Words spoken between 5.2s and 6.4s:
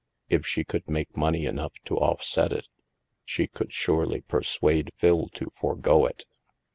to forego it.